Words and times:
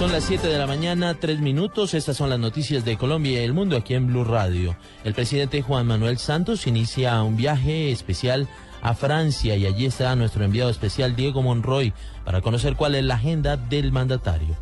Son 0.00 0.12
las 0.12 0.24
7 0.24 0.48
de 0.48 0.56
la 0.56 0.66
mañana, 0.66 1.12
3 1.20 1.40
minutos. 1.40 1.92
Estas 1.92 2.16
son 2.16 2.30
las 2.30 2.38
noticias 2.38 2.86
de 2.86 2.96
Colombia 2.96 3.32
y 3.32 3.44
el 3.44 3.52
mundo 3.52 3.76
aquí 3.76 3.92
en 3.92 4.06
Blue 4.06 4.24
Radio. 4.24 4.74
El 5.04 5.12
presidente 5.12 5.60
Juan 5.60 5.86
Manuel 5.86 6.16
Santos 6.16 6.66
inicia 6.66 7.22
un 7.22 7.36
viaje 7.36 7.90
especial 7.90 8.48
a 8.80 8.94
Francia 8.94 9.56
y 9.56 9.66
allí 9.66 9.84
está 9.84 10.16
nuestro 10.16 10.42
enviado 10.42 10.70
especial 10.70 11.14
Diego 11.16 11.42
Monroy 11.42 11.92
para 12.24 12.40
conocer 12.40 12.76
cuál 12.76 12.94
es 12.94 13.04
la 13.04 13.16
agenda 13.16 13.58
del 13.58 13.92
mandatario. 13.92 14.56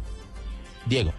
Diego. 0.87 1.13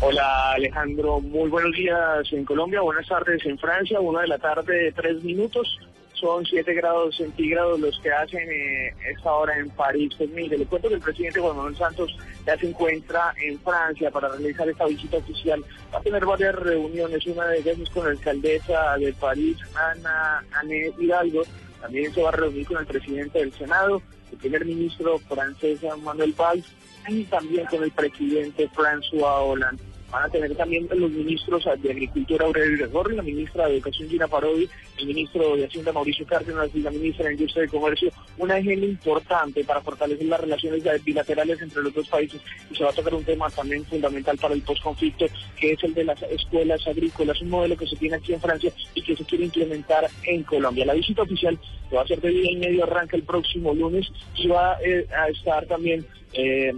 Hola 0.00 0.52
Alejandro, 0.52 1.20
muy 1.20 1.50
buenos 1.50 1.72
días 1.72 2.32
en 2.32 2.46
Colombia, 2.46 2.80
buenas 2.80 3.06
tardes 3.06 3.44
en 3.44 3.58
Francia, 3.58 4.00
una 4.00 4.22
de 4.22 4.28
la 4.28 4.38
tarde, 4.38 4.94
tres 4.96 5.22
minutos 5.22 5.78
son 6.22 6.46
7 6.46 6.72
grados 6.74 7.16
centígrados 7.16 7.80
los 7.80 7.98
que 7.98 8.12
hacen 8.12 8.48
eh, 8.48 8.94
esta 9.10 9.32
hora 9.32 9.58
en 9.58 9.68
París. 9.70 10.14
Pues 10.16 10.30
mire, 10.30 10.56
le 10.56 10.66
cuento 10.66 10.88
que 10.88 10.94
el 10.94 11.00
presidente 11.00 11.40
Juan 11.40 11.56
Manuel 11.56 11.76
Santos 11.76 12.16
ya 12.46 12.56
se 12.56 12.68
encuentra 12.68 13.34
en 13.42 13.58
Francia 13.58 14.08
para 14.12 14.28
realizar 14.28 14.68
esta 14.68 14.86
visita 14.86 15.16
oficial. 15.16 15.64
Va 15.92 15.98
a 15.98 16.02
tener 16.02 16.24
varias 16.24 16.54
reuniones, 16.54 17.26
una 17.26 17.48
de 17.48 17.58
ellas 17.58 17.76
es 17.76 17.90
con 17.90 18.04
la 18.04 18.12
alcaldesa 18.12 18.96
de 18.98 19.12
París, 19.14 19.56
Ana 19.74 20.44
Ané 20.52 20.92
Hidalgo. 20.96 21.42
También 21.80 22.14
se 22.14 22.22
va 22.22 22.28
a 22.28 22.32
reunir 22.32 22.66
con 22.66 22.78
el 22.78 22.86
presidente 22.86 23.40
del 23.40 23.52
Senado, 23.54 24.00
el 24.30 24.38
primer 24.38 24.64
ministro 24.64 25.18
francés 25.18 25.80
Manuel 26.04 26.32
Valls 26.38 26.66
y 27.08 27.24
también 27.24 27.66
con 27.66 27.82
el 27.82 27.90
presidente 27.90 28.70
François 28.70 29.42
Hollande. 29.42 29.91
Van 30.12 30.24
a 30.24 30.28
tener 30.28 30.54
también 30.56 30.86
los 30.90 31.10
ministros 31.10 31.64
de 31.64 31.90
Agricultura 31.90 32.44
Aurelio 32.44 32.90
Gorri, 32.90 33.16
la 33.16 33.22
ministra 33.22 33.66
de 33.66 33.76
Educación 33.76 34.10
Gina 34.10 34.28
Parodi, 34.28 34.68
el 34.98 35.06
ministro 35.06 35.56
de 35.56 35.64
Hacienda 35.64 35.90
Mauricio 35.90 36.26
Cárdenas 36.26 36.68
y 36.74 36.80
la 36.80 36.90
ministra 36.90 37.26
de 37.26 37.32
Industria 37.32 37.64
y 37.64 37.68
Comercio, 37.68 38.12
una 38.36 38.56
agenda 38.56 38.84
importante 38.84 39.64
para 39.64 39.80
fortalecer 39.80 40.26
las 40.26 40.40
relaciones 40.40 40.84
bilaterales 41.02 41.62
entre 41.62 41.82
los 41.82 41.94
dos 41.94 42.06
países. 42.08 42.42
Y 42.70 42.76
se 42.76 42.84
va 42.84 42.90
a 42.90 42.92
tocar 42.92 43.14
un 43.14 43.24
tema 43.24 43.48
también 43.48 43.86
fundamental 43.86 44.36
para 44.36 44.52
el 44.52 44.60
postconflicto, 44.60 45.24
que 45.58 45.72
es 45.72 45.82
el 45.82 45.94
de 45.94 46.04
las 46.04 46.20
escuelas 46.24 46.86
agrícolas, 46.86 47.40
un 47.40 47.48
modelo 47.48 47.78
que 47.78 47.86
se 47.86 47.96
tiene 47.96 48.16
aquí 48.16 48.34
en 48.34 48.40
Francia 48.42 48.70
y 48.94 49.02
que 49.02 49.16
se 49.16 49.24
quiere 49.24 49.46
implementar 49.46 50.10
en 50.24 50.42
Colombia. 50.42 50.84
La 50.84 50.92
visita 50.92 51.22
oficial 51.22 51.58
que 51.88 51.96
va 51.96 52.02
a 52.02 52.06
ser 52.06 52.20
de 52.20 52.28
día 52.28 52.50
y 52.50 52.56
medio, 52.56 52.84
arranca 52.84 53.16
el 53.16 53.22
próximo 53.22 53.72
lunes 53.72 54.06
y 54.36 54.46
va 54.48 54.76
eh, 54.84 55.06
a 55.16 55.28
estar 55.28 55.64
también... 55.64 56.04
Eh, 56.34 56.74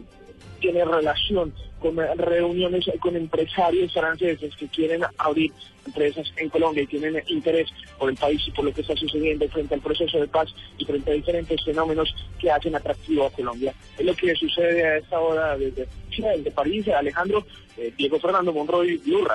tiene 0.64 0.82
relación 0.82 1.52
con 1.78 1.98
reuniones 2.16 2.86
con 2.98 3.14
empresarios 3.14 3.92
franceses 3.92 4.56
que 4.56 4.66
quieren 4.68 5.02
abrir 5.18 5.52
empresas 5.84 6.26
en 6.38 6.48
Colombia 6.48 6.84
y 6.84 6.86
tienen 6.86 7.22
interés 7.26 7.68
por 7.98 8.08
el 8.08 8.16
país 8.16 8.40
y 8.46 8.50
por 8.50 8.64
lo 8.64 8.72
que 8.72 8.80
está 8.80 8.96
sucediendo 8.96 9.46
frente 9.50 9.74
al 9.74 9.82
proceso 9.82 10.18
de 10.18 10.26
paz 10.26 10.48
y 10.78 10.86
frente 10.86 11.10
a 11.10 11.14
diferentes 11.14 11.62
fenómenos 11.62 12.14
que 12.38 12.50
hacen 12.50 12.74
atractivo 12.74 13.26
a 13.26 13.30
Colombia. 13.30 13.74
Es 13.98 14.06
lo 14.06 14.14
que 14.14 14.34
sucede 14.34 14.86
a 14.86 14.96
esta 14.96 15.20
hora 15.20 15.58
desde 15.58 15.86
Chile, 16.08 16.28
desde 16.38 16.50
París, 16.50 16.88
Alejandro, 16.88 17.44
eh, 17.76 17.92
Diego 17.98 18.18
Fernando 18.18 18.50
Monroy, 18.50 18.96
Blue 19.04 19.28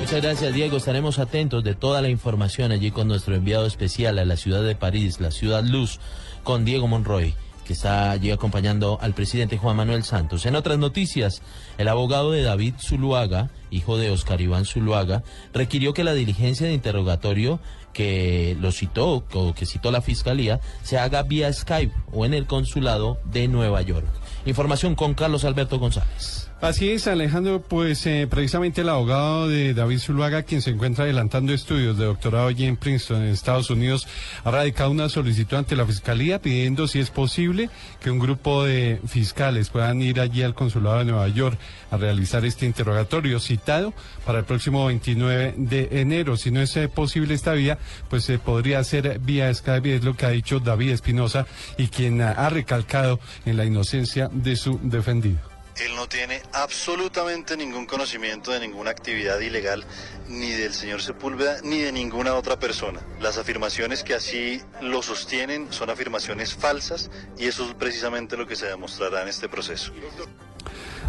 Muchas 0.00 0.22
gracias, 0.22 0.52
Diego. 0.52 0.76
Estaremos 0.76 1.18
atentos 1.18 1.64
de 1.64 1.74
toda 1.74 2.02
la 2.02 2.10
información 2.10 2.72
allí 2.72 2.90
con 2.90 3.08
nuestro 3.08 3.34
enviado 3.34 3.64
especial 3.64 4.18
a 4.18 4.26
la 4.26 4.36
ciudad 4.36 4.62
de 4.62 4.76
París, 4.76 5.18
la 5.18 5.30
ciudad 5.30 5.64
luz, 5.64 5.98
con 6.42 6.66
Diego 6.66 6.86
Monroy 6.88 7.34
que 7.64 7.72
está 7.72 8.10
allí 8.10 8.30
acompañando 8.30 8.98
al 9.00 9.14
presidente 9.14 9.58
Juan 9.58 9.76
Manuel 9.76 10.04
Santos. 10.04 10.46
En 10.46 10.54
otras 10.54 10.78
noticias, 10.78 11.42
el 11.78 11.88
abogado 11.88 12.30
de 12.30 12.42
David 12.42 12.74
Zuluaga, 12.78 13.50
hijo 13.70 13.98
de 13.98 14.10
Oscar 14.10 14.40
Iván 14.40 14.64
Zuluaga, 14.64 15.22
requirió 15.52 15.94
que 15.94 16.04
la 16.04 16.14
diligencia 16.14 16.66
de 16.66 16.74
interrogatorio 16.74 17.60
que 17.92 18.56
lo 18.60 18.72
citó 18.72 19.24
o 19.32 19.54
que 19.54 19.66
citó 19.66 19.90
la 19.90 20.02
fiscalía 20.02 20.60
se 20.82 20.98
haga 20.98 21.22
vía 21.22 21.52
Skype 21.52 21.94
o 22.12 22.26
en 22.26 22.34
el 22.34 22.46
consulado 22.46 23.18
de 23.24 23.48
Nueva 23.48 23.80
York. 23.82 24.06
Información 24.44 24.94
con 24.94 25.14
Carlos 25.14 25.44
Alberto 25.44 25.78
González. 25.78 26.50
Así 26.64 26.88
es, 26.92 27.06
Alejandro, 27.08 27.60
pues 27.60 28.06
eh, 28.06 28.26
precisamente 28.26 28.80
el 28.80 28.88
abogado 28.88 29.48
de 29.48 29.74
David 29.74 29.98
Zuluaga, 29.98 30.44
quien 30.44 30.62
se 30.62 30.70
encuentra 30.70 31.04
adelantando 31.04 31.52
estudios 31.52 31.98
de 31.98 32.06
doctorado 32.06 32.46
allí 32.46 32.64
en 32.64 32.78
Princeton, 32.78 33.22
en 33.22 33.28
Estados 33.28 33.68
Unidos, 33.68 34.08
ha 34.44 34.50
radicado 34.50 34.90
una 34.90 35.10
solicitud 35.10 35.58
ante 35.58 35.76
la 35.76 35.84
Fiscalía 35.84 36.40
pidiendo 36.40 36.88
si 36.88 37.00
es 37.00 37.10
posible 37.10 37.68
que 38.00 38.10
un 38.10 38.18
grupo 38.18 38.64
de 38.64 38.98
fiscales 39.06 39.68
puedan 39.68 40.00
ir 40.00 40.20
allí 40.20 40.42
al 40.42 40.54
consulado 40.54 41.00
de 41.00 41.04
Nueva 41.04 41.28
York 41.28 41.58
a 41.90 41.98
realizar 41.98 42.46
este 42.46 42.64
interrogatorio 42.64 43.40
citado 43.40 43.92
para 44.24 44.38
el 44.38 44.46
próximo 44.46 44.86
29 44.86 45.56
de 45.58 46.00
enero. 46.00 46.38
Si 46.38 46.50
no 46.50 46.62
es 46.62 46.74
eh, 46.78 46.88
posible 46.88 47.34
esta 47.34 47.52
vía, 47.52 47.76
pues 48.08 48.24
se 48.24 48.38
podría 48.38 48.78
hacer 48.78 49.18
vía 49.18 49.52
Skype, 49.52 49.96
es 49.96 50.02
lo 50.02 50.14
que 50.14 50.24
ha 50.24 50.30
dicho 50.30 50.60
David 50.60 50.92
Espinosa 50.92 51.46
y 51.76 51.88
quien 51.88 52.22
ha 52.22 52.48
recalcado 52.48 53.20
en 53.44 53.58
la 53.58 53.66
inocencia 53.66 54.30
de 54.32 54.56
su 54.56 54.80
defendido. 54.82 55.53
Él 55.76 55.96
no 55.96 56.08
tiene 56.08 56.40
absolutamente 56.52 57.56
ningún 57.56 57.86
conocimiento 57.86 58.52
de 58.52 58.60
ninguna 58.60 58.90
actividad 58.90 59.40
ilegal, 59.40 59.84
ni 60.28 60.50
del 60.50 60.72
señor 60.72 61.02
Sepúlveda, 61.02 61.56
ni 61.64 61.80
de 61.80 61.90
ninguna 61.90 62.34
otra 62.34 62.58
persona. 62.58 63.00
Las 63.20 63.38
afirmaciones 63.38 64.04
que 64.04 64.14
así 64.14 64.62
lo 64.80 65.02
sostienen 65.02 65.72
son 65.72 65.90
afirmaciones 65.90 66.54
falsas 66.54 67.10
y 67.36 67.46
eso 67.46 67.66
es 67.66 67.74
precisamente 67.74 68.36
lo 68.36 68.46
que 68.46 68.54
se 68.54 68.66
demostrará 68.66 69.22
en 69.22 69.28
este 69.28 69.48
proceso. 69.48 69.92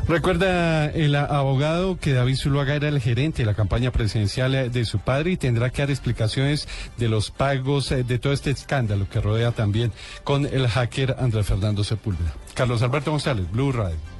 Recuerda 0.07 0.85
el 0.85 1.15
abogado 1.15 1.97
que 1.97 2.13
David 2.13 2.35
Zuluaga 2.35 2.75
era 2.75 2.89
el 2.89 3.01
gerente 3.01 3.41
de 3.41 3.47
la 3.47 3.55
campaña 3.55 3.91
presidencial 3.91 4.71
de 4.71 4.85
su 4.85 4.99
padre 4.99 5.31
y 5.31 5.37
tendrá 5.37 5.71
que 5.71 5.81
dar 5.81 5.89
explicaciones 5.89 6.67
de 6.97 7.09
los 7.09 7.31
pagos 7.31 7.91
eh, 7.91 8.03
de 8.03 8.19
todo 8.19 8.31
este 8.31 8.51
escándalo 8.51 9.07
que 9.09 9.19
rodea 9.19 9.51
también 9.51 9.91
con 10.23 10.45
el 10.45 10.67
hacker 10.67 11.15
Andrés 11.19 11.47
Fernando 11.47 11.83
Sepúlveda. 11.83 12.35
Carlos 12.53 12.83
Alberto 12.83 13.09
González, 13.09 13.49
Blue 13.51 13.71
Radio. 13.71 14.14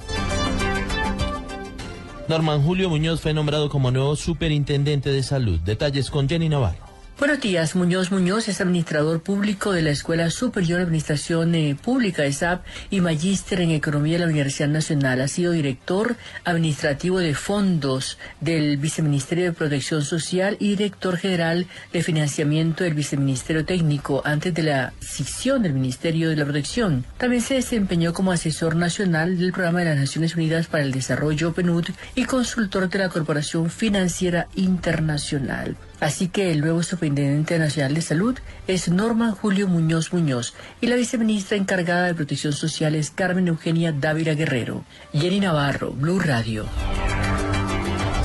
Norman 2.27 2.63
Julio 2.63 2.89
Muñoz 2.89 3.21
fue 3.21 3.33
nombrado 3.33 3.69
como 3.69 3.91
nuevo 3.91 4.15
superintendente 4.15 5.11
de 5.11 5.21
salud. 5.21 5.59
Detalles 5.59 6.09
con 6.09 6.27
Jenny 6.27 6.49
Navarro. 6.49 6.84
Buenos 7.17 7.39
días, 7.39 7.77
Muñoz 7.77 8.11
Muñoz 8.11 8.49
es 8.49 8.59
administrador 8.59 9.21
público 9.21 9.71
de 9.71 9.81
la 9.81 9.91
Escuela 9.91 10.29
Superior 10.29 10.79
de 10.79 10.83
Administración 10.83 11.55
eh, 11.55 11.77
Pública, 11.81 12.25
ESAP, 12.25 12.65
y 12.89 12.99
magíster 12.99 13.61
en 13.61 13.71
Economía 13.71 14.15
de 14.15 14.19
la 14.19 14.25
Universidad 14.25 14.67
Nacional. 14.67 15.21
Ha 15.21 15.29
sido 15.29 15.53
director 15.53 16.17
administrativo 16.43 17.19
de 17.19 17.33
fondos 17.33 18.17
del 18.41 18.75
Viceministerio 18.75 19.45
de 19.45 19.53
Protección 19.53 20.03
Social 20.03 20.57
y 20.59 20.71
director 20.71 21.15
general 21.15 21.67
de 21.93 22.03
financiamiento 22.03 22.83
del 22.83 22.95
Viceministerio 22.95 23.63
Técnico 23.63 24.21
antes 24.25 24.53
de 24.53 24.63
la 24.63 24.91
sesión 24.99 25.63
del 25.63 25.71
Ministerio 25.71 26.29
de 26.29 26.35
la 26.35 26.43
Protección. 26.43 27.05
También 27.17 27.41
se 27.41 27.53
desempeñó 27.53 28.13
como 28.13 28.33
asesor 28.33 28.75
nacional 28.75 29.37
del 29.37 29.53
Programa 29.53 29.79
de 29.79 29.85
las 29.85 29.99
Naciones 29.99 30.35
Unidas 30.35 30.67
para 30.67 30.83
el 30.83 30.91
Desarrollo 30.91 31.53
PNUD 31.53 31.91
y 32.13 32.25
consultor 32.25 32.89
de 32.89 32.99
la 32.99 33.07
Corporación 33.07 33.69
Financiera 33.69 34.49
Internacional. 34.55 35.77
Así 35.99 36.27
que 36.27 36.51
el 36.51 36.61
nuevo 36.61 36.83
Superintendente 36.83 37.57
Nacional 37.57 37.93
de 37.93 38.01
Salud 38.01 38.37
es 38.67 38.89
Norman 38.89 39.31
Julio 39.31 39.67
Muñoz 39.67 40.11
Muñoz 40.13 40.53
y 40.81 40.87
la 40.87 40.95
viceministra 40.95 41.57
encargada 41.57 42.07
de 42.07 42.15
Protección 42.15 42.53
Social 42.53 42.95
es 42.95 43.11
Carmen 43.11 43.47
Eugenia 43.47 43.91
Dávila 43.91 44.33
Guerrero. 44.33 44.83
Jenny 45.13 45.39
Navarro, 45.39 45.91
Blue 45.91 46.19
Radio. 46.19 46.65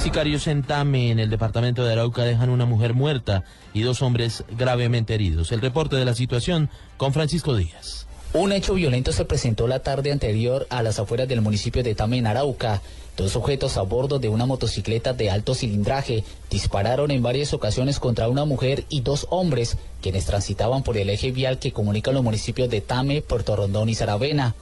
Sicarios 0.01 0.47
en 0.47 0.63
Tame, 0.63 1.11
en 1.11 1.19
el 1.19 1.29
departamento 1.29 1.85
de 1.85 1.93
Arauca, 1.93 2.25
dejan 2.25 2.49
una 2.49 2.65
mujer 2.65 2.95
muerta 2.95 3.45
y 3.75 3.83
dos 3.83 4.01
hombres 4.01 4.45
gravemente 4.57 5.15
heridos. 5.15 5.53
El 5.53 5.61
reporte 5.61 5.97
de 5.97 6.07
la 6.07 6.15
situación 6.15 6.71
con 6.97 7.13
Francisco 7.13 7.55
Díaz. 7.55 8.07
Un 8.33 8.53
hecho 8.53 8.75
violento 8.75 9.13
se 9.13 9.25
presentó 9.25 9.67
la 9.67 9.81
tarde 9.81 10.13
anterior 10.13 10.67
a 10.71 10.83
las 10.83 10.99
afueras 10.99 11.29
del 11.29 11.41
municipio 11.43 11.83
de 11.83 11.95
Tame, 11.95 12.19
en 12.19 12.29
Arauca. 12.29 12.81
Dos 13.17 13.33
sujetos 13.33 13.77
a 13.77 13.83
bordo 13.83 14.19
de 14.19 14.29
una 14.29 14.47
motocicleta 14.47 15.13
de 15.13 15.31
alto 15.31 15.55
cilindraje 15.55 16.25
dispararon 16.49 17.11
en 17.11 17.23
varias 17.23 17.53
ocasiones 17.53 17.99
contra 17.99 18.29
una 18.29 18.45
mujer 18.45 18.85
y 18.89 19.03
dos 19.03 19.27
hombres 19.31 19.77
quienes 20.01 20.25
transitaban 20.25 20.83
por 20.83 20.97
el 20.97 21.11
eje 21.11 21.31
vial 21.31 21.59
que 21.59 21.73
comunica 21.73 22.13
los 22.13 22.23
municipios 22.23 22.71
de 22.71 22.81
Tame, 22.81 23.21
Puerto 23.23 23.57
Rondón 23.57 23.89
y 23.89 23.95
Saravena. 23.95 24.55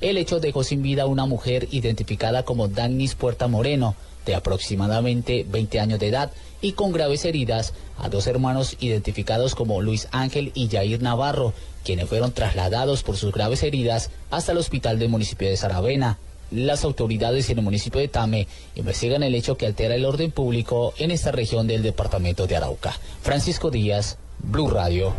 El 0.00 0.18
hecho 0.18 0.40
dejó 0.40 0.62
sin 0.62 0.82
vida 0.82 1.02
a 1.02 1.06
una 1.06 1.26
mujer 1.26 1.68
identificada 1.70 2.44
como 2.44 2.68
Dagnis 2.68 3.14
Puerta 3.14 3.48
Moreno, 3.48 3.94
de 4.26 4.34
aproximadamente 4.34 5.46
20 5.48 5.80
años 5.80 6.00
de 6.00 6.08
edad, 6.08 6.32
y 6.60 6.72
con 6.72 6.92
graves 6.92 7.24
heridas 7.24 7.74
a 7.98 8.08
dos 8.08 8.26
hermanos 8.26 8.76
identificados 8.80 9.54
como 9.54 9.80
Luis 9.80 10.08
Ángel 10.10 10.52
y 10.54 10.68
Jair 10.68 11.02
Navarro, 11.02 11.52
quienes 11.84 12.08
fueron 12.08 12.32
trasladados 12.32 13.02
por 13.02 13.16
sus 13.16 13.32
graves 13.32 13.62
heridas 13.62 14.10
hasta 14.30 14.52
el 14.52 14.58
hospital 14.58 14.98
del 14.98 15.08
municipio 15.08 15.48
de 15.48 15.56
Saravena. 15.56 16.18
Las 16.50 16.84
autoridades 16.84 17.50
en 17.50 17.58
el 17.58 17.64
municipio 17.64 18.00
de 18.00 18.08
Tame 18.08 18.46
investigan 18.76 19.22
el 19.22 19.34
hecho 19.34 19.56
que 19.56 19.66
altera 19.66 19.94
el 19.94 20.04
orden 20.04 20.30
público 20.30 20.94
en 20.98 21.10
esta 21.10 21.32
región 21.32 21.66
del 21.66 21.82
departamento 21.82 22.46
de 22.46 22.56
Arauca. 22.56 22.92
Francisco 23.22 23.70
Díaz, 23.70 24.18
Blue 24.38 24.70
Radio. 24.70 25.12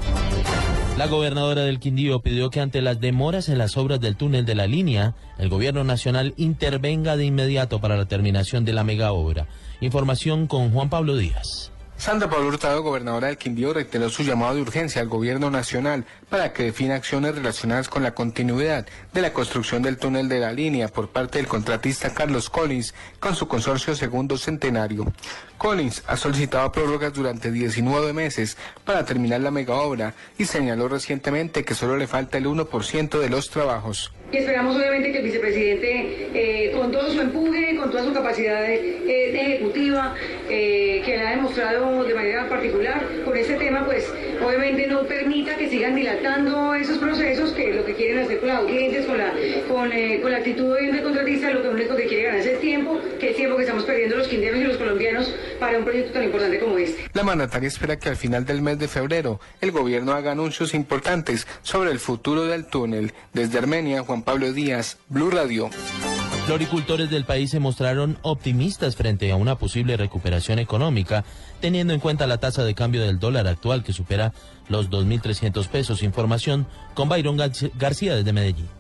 La 0.97 1.07
gobernadora 1.07 1.63
del 1.63 1.79
Quindío 1.79 2.21
pidió 2.21 2.49
que 2.49 2.59
ante 2.59 2.81
las 2.81 2.99
demoras 2.99 3.49
en 3.49 3.57
las 3.57 3.77
obras 3.77 3.99
del 3.99 4.15
túnel 4.15 4.45
de 4.45 4.55
la 4.55 4.67
línea, 4.67 5.15
el 5.37 5.49
gobierno 5.49 5.83
nacional 5.83 6.33
intervenga 6.37 7.17
de 7.17 7.25
inmediato 7.25 7.79
para 7.79 7.97
la 7.97 8.05
terminación 8.05 8.65
de 8.65 8.73
la 8.73 8.83
mega 8.83 9.11
obra. 9.11 9.47
Información 9.79 10.47
con 10.47 10.71
Juan 10.71 10.89
Pablo 10.89 11.17
Díaz. 11.17 11.71
Sandra 11.97 12.29
Pablo 12.29 12.47
Hurtado, 12.47 12.83
gobernadora 12.83 13.27
del 13.27 13.37
Quindío, 13.37 13.73
reiteró 13.73 14.09
su 14.09 14.21
llamado 14.23 14.55
de 14.55 14.61
urgencia 14.61 15.01
al 15.01 15.07
gobierno 15.07 15.49
nacional 15.49 16.05
para 16.29 16.53
que 16.53 16.63
defina 16.63 16.95
acciones 16.95 17.33
relacionadas 17.35 17.89
con 17.89 18.03
la 18.03 18.13
continuidad 18.13 18.85
de 19.13 19.21
la 19.21 19.33
construcción 19.33 19.81
del 19.81 19.97
túnel 19.97 20.29
de 20.29 20.39
la 20.39 20.53
línea 20.53 20.87
por 20.89 21.09
parte 21.09 21.39
del 21.39 21.47
contratista 21.47 22.13
Carlos 22.13 22.49
Collins 22.51 22.93
con 23.19 23.35
su 23.35 23.47
consorcio 23.47 23.95
Segundo 23.95 24.37
Centenario. 24.37 25.11
Collins 25.57 26.03
ha 26.07 26.17
solicitado 26.17 26.71
prórrogas 26.71 27.13
durante 27.13 27.51
19 27.51 28.13
meses 28.13 28.57
para 28.85 29.03
terminar 29.03 29.41
la 29.41 29.51
mega 29.51 29.73
obra 29.75 30.13
y 30.37 30.45
señaló 30.45 30.87
recientemente 30.87 31.65
que 31.65 31.73
solo 31.73 31.97
le 31.97 32.07
falta 32.07 32.37
el 32.37 32.45
1% 32.45 33.19
de 33.19 33.29
los 33.29 33.49
trabajos. 33.49 34.11
Y 34.29 34.37
esperamos 34.37 34.75
obviamente 34.75 35.13
que 35.13 35.19
el 35.19 35.23
vicepresidente, 35.23 36.29
eh, 36.33 36.71
con 36.71 36.91
todo 36.91 37.09
su 37.09 37.21
empuje, 37.21 37.77
con 37.77 37.89
toda 37.89 38.03
su 38.03 38.11
capacidad 38.11 38.69
eh, 38.69 38.99
ejecutiva, 39.07 40.15
eh, 40.49 41.01
que 41.05 41.15
le 41.15 41.25
ha 41.25 41.29
demostrado 41.31 42.03
de 42.03 42.13
manera 42.13 42.49
particular 42.49 43.01
con 43.23 43.37
este 43.37 43.53
tema, 43.53 43.85
pues 43.85 44.11
obviamente 44.45 44.85
no 44.87 45.03
permita 45.03 45.55
que 45.55 45.69
sigan 45.69 45.95
dilatando 45.95 46.75
esos 46.75 46.97
procesos 46.97 47.53
que 47.53 47.73
lo 47.73 47.85
que 47.85 47.93
quieren 47.93 48.19
hacer 48.19 48.39
con 48.39 48.49
las 48.49 48.57
audiencias, 48.57 49.05
con 49.05 49.17
la, 49.17 49.33
con, 49.69 49.91
con 50.21 50.31
la 50.31 50.37
actitud 50.37 50.75
de 50.75 51.01
contratista, 51.01 51.51
lo 51.51 51.61
que 51.61 51.69
único 51.69 51.95
que 51.95 52.07
quiere 52.07 52.23
ganar 52.23 52.41
es 52.41 52.59
tiempo, 52.59 52.99
que 53.21 53.29
es 53.29 53.35
tiempo 53.37 53.55
que 53.55 53.63
estamos 53.63 53.85
perdiendo 53.85 54.17
los 54.17 54.27
quinderos 54.27 54.59
y 54.59 54.63
los 54.65 54.75
colombianos 54.75 55.33
para 55.59 55.77
un 55.77 55.83
proyecto 55.83 56.13
tan 56.13 56.23
importante 56.23 56.59
como 56.59 56.77
este. 56.77 57.09
La 57.13 57.23
mandataria 57.23 57.67
espera 57.67 57.97
que 57.97 58.09
al 58.09 58.15
final 58.15 58.45
del 58.45 58.61
mes 58.61 58.79
de 58.79 58.87
febrero 58.87 59.39
el 59.61 59.71
gobierno 59.71 60.13
haga 60.13 60.31
anuncios 60.31 60.73
importantes 60.73 61.47
sobre 61.61 61.91
el 61.91 61.99
futuro 61.99 62.45
del 62.45 62.65
túnel. 62.65 63.13
Desde 63.33 63.57
Armenia, 63.57 64.03
Juan 64.03 64.23
Pablo 64.23 64.51
Díaz, 64.53 64.97
Blue 65.09 65.29
Radio. 65.29 65.69
Floricultores 66.45 67.09
del 67.09 67.25
país 67.25 67.51
se 67.51 67.59
mostraron 67.59 68.17
optimistas 68.21 68.95
frente 68.95 69.29
a 69.31 69.35
una 69.35 69.57
posible 69.57 69.97
recuperación 69.97 70.59
económica, 70.59 71.25
teniendo 71.59 71.93
en 71.93 71.99
cuenta 71.99 72.25
la 72.25 72.37
tasa 72.37 72.63
de 72.63 72.73
cambio 72.73 73.01
del 73.01 73.19
dólar 73.19 73.47
actual 73.47 73.83
que 73.83 73.91
supera 73.91 74.31
los 74.69 74.89
2.300 74.89 75.67
pesos. 75.67 76.03
Información 76.03 76.65
con 76.93 77.09
Byron 77.09 77.37
García 77.75 78.15
desde 78.15 78.31
Medellín. 78.31 78.76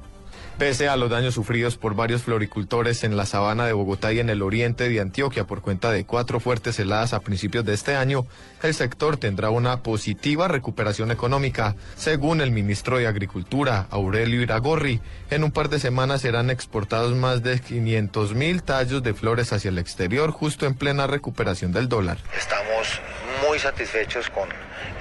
Pese 0.57 0.89
a 0.89 0.95
los 0.95 1.11
daños 1.11 1.35
sufridos 1.35 1.77
por 1.77 1.93
varios 1.93 2.23
floricultores 2.23 3.03
en 3.03 3.15
la 3.15 3.27
sabana 3.27 3.67
de 3.67 3.73
Bogotá 3.73 4.11
y 4.11 4.19
en 4.19 4.31
el 4.31 4.41
oriente 4.41 4.89
de 4.89 4.99
Antioquia 4.99 5.45
por 5.45 5.61
cuenta 5.61 5.91
de 5.91 6.03
cuatro 6.03 6.39
fuertes 6.39 6.79
heladas 6.79 7.13
a 7.13 7.19
principios 7.19 7.63
de 7.63 7.75
este 7.75 7.95
año, 7.95 8.25
el 8.63 8.73
sector 8.73 9.17
tendrá 9.17 9.51
una 9.51 9.83
positiva 9.83 10.47
recuperación 10.47 11.11
económica. 11.11 11.75
Según 11.95 12.41
el 12.41 12.49
ministro 12.49 12.97
de 12.97 13.05
Agricultura, 13.05 13.85
Aurelio 13.91 14.41
Iragorri, 14.41 14.99
en 15.29 15.43
un 15.43 15.51
par 15.51 15.69
de 15.69 15.79
semanas 15.79 16.21
serán 16.21 16.49
exportados 16.49 17.15
más 17.15 17.43
de 17.43 17.59
500 17.59 18.33
mil 18.33 18.63
tallos 18.63 19.03
de 19.03 19.13
flores 19.13 19.53
hacia 19.53 19.69
el 19.69 19.77
exterior, 19.77 20.31
justo 20.31 20.65
en 20.65 20.73
plena 20.73 21.05
recuperación 21.05 21.71
del 21.71 21.87
dólar. 21.87 22.17
Estamos 22.35 22.99
muy 23.57 23.63
satisfechos 23.63 24.29
con 24.29 24.47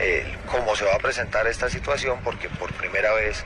eh, 0.00 0.24
cómo 0.50 0.74
se 0.74 0.86
va 0.86 0.94
a 0.94 0.98
presentar 0.98 1.46
esta 1.46 1.68
situación 1.68 2.20
porque 2.24 2.48
por 2.48 2.72
primera 2.72 3.12
vez 3.12 3.44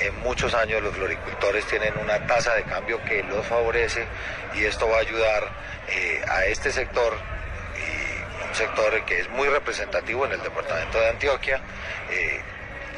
en 0.00 0.18
muchos 0.20 0.54
años 0.54 0.82
los 0.82 0.94
floricultores 0.94 1.66
tienen 1.66 1.92
una 2.02 2.26
tasa 2.26 2.54
de 2.54 2.62
cambio 2.62 2.98
que 3.04 3.22
los 3.24 3.44
favorece 3.44 4.06
y 4.54 4.64
esto 4.64 4.88
va 4.88 4.96
a 4.96 5.00
ayudar 5.00 5.42
eh, 5.88 6.22
a 6.26 6.46
este 6.46 6.72
sector 6.72 7.12
y 7.76 8.48
un 8.48 8.54
sector 8.54 9.04
que 9.04 9.20
es 9.20 9.28
muy 9.28 9.46
representativo 9.46 10.24
en 10.24 10.32
el 10.32 10.42
departamento 10.42 10.98
de 10.98 11.10
Antioquia 11.10 11.60
eh, 12.10 12.40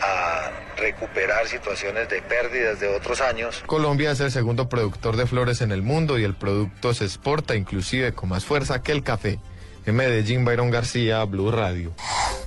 a 0.01 0.53
recuperar 0.77 1.49
situaciones 1.49 2.09
de 2.09 2.23
pérdidas 2.23 2.79
de 2.79 2.87
otros 2.87 3.21
años. 3.21 3.65
Colombia 3.67 4.13
es 4.13 4.21
el 4.21 4.31
segundo 4.31 4.69
productor 4.69 5.17
de 5.17 5.27
flores 5.27 5.61
en 5.61 5.73
el 5.73 5.83
mundo 5.83 6.21
y 6.21 6.23
el 6.25 6.35
producto 6.35 6.95
se 6.95 7.03
exporta 7.05 7.57
inclusive 7.57 8.13
con 8.13 8.29
más 8.29 8.45
fuerza 8.45 8.81
que 8.81 8.93
el 8.93 9.03
café. 9.03 9.41
En 9.89 9.97
Medellín, 9.97 10.45
Byron 10.45 10.71
García, 10.71 11.25
Blue 11.25 11.51
Radio. 11.51 11.95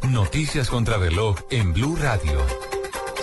Noticias 0.08 0.70
contra 0.70 0.98
reloj 0.98 1.40
en 1.50 1.74
Blue 1.74 1.96
Radio. 1.96 2.40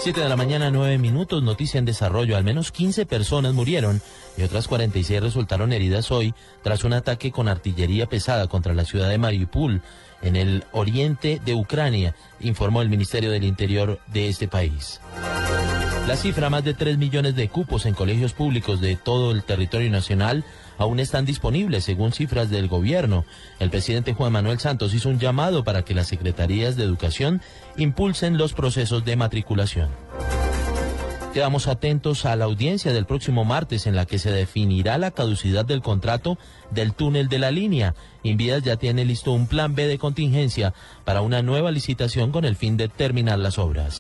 7 0.03 0.21
de 0.21 0.29
la 0.29 0.35
mañana, 0.35 0.73
9 0.73 0.99
minutos, 0.99 1.41
noticia 1.45 1.79
en 1.79 1.85
desarrollo. 1.85 2.37
Al 2.37 2.43
menos 2.43 2.73
15 2.73 3.07
personas 3.07 3.55
murieron 3.55 4.03
y 4.37 4.43
otras 4.43 4.67
46 4.67 5.23
resultaron 5.23 5.73
heridas 5.73 6.11
hoy 6.11 6.35
tras 6.65 6.83
un 6.83 6.95
ataque 6.95 7.31
con 7.31 7.47
artillería 7.47 8.09
pesada 8.09 8.49
contra 8.49 8.75
la 8.75 8.85
ciudad 8.85 9.09
de 9.09 9.19
Mariupol, 9.19 9.83
en 10.21 10.35
el 10.35 10.65
oriente 10.73 11.41
de 11.45 11.55
Ucrania, 11.55 12.17
informó 12.41 12.83
el 12.83 12.89
Ministerio 12.89 13.31
del 13.31 13.45
Interior 13.45 14.01
de 14.09 14.29
este 14.29 14.49
país. 14.49 15.01
La 16.09 16.17
cifra, 16.17 16.49
más 16.49 16.65
de 16.65 16.73
3 16.73 16.97
millones 16.97 17.37
de 17.37 17.51
cupos 17.51 17.85
en 17.85 17.93
colegios 17.93 18.33
públicos 18.33 18.81
de 18.81 18.97
todo 18.97 19.31
el 19.31 19.45
territorio 19.45 19.91
nacional, 19.91 20.43
aún 20.79 21.01
están 21.01 21.27
disponibles 21.27 21.85
según 21.85 22.13
cifras 22.13 22.49
del 22.49 22.67
gobierno. 22.67 23.27
El 23.61 23.69
presidente 23.69 24.15
Juan 24.15 24.33
Manuel 24.33 24.59
Santos 24.59 24.95
hizo 24.95 25.11
un 25.11 25.19
llamado 25.19 25.65
para 25.65 25.83
que 25.83 25.93
las 25.93 26.07
secretarías 26.09 26.77
de 26.77 26.85
educación 26.85 27.43
impulsen 27.77 28.39
los 28.39 28.55
procesos 28.55 29.05
de 29.05 29.17
matriculación. 29.17 29.91
Quedamos 31.35 31.69
atentos 31.69 32.25
a 32.25 32.37
la 32.37 32.47
audiencia 32.47 32.95
del 32.95 33.05
próximo 33.05 33.45
martes 33.45 33.87
en 33.87 33.95
la 33.95 34.07
que 34.07 34.19
se 34.19 34.31
definirá 34.31 34.97
la 34.97 35.11
caducidad 35.11 35.67
del 35.67 35.83
contrato 35.83 36.39
del 36.71 36.95
túnel 36.95 37.29
de 37.29 37.39
la 37.39 37.51
línea. 37.51 37.95
Invías 38.23 38.63
ya 38.63 38.77
tiene 38.77 39.05
listo 39.05 39.33
un 39.33 39.47
plan 39.47 39.75
B 39.75 39.87
de 39.87 39.99
contingencia 39.99 40.73
para 41.05 41.21
una 41.21 41.43
nueva 41.43 41.71
licitación 41.71 42.33
con 42.33 42.47
el 42.47 42.57
fin 42.57 42.79
de 42.79 42.89
terminar 42.89 43.39
las 43.39 43.59
obras. 43.59 43.97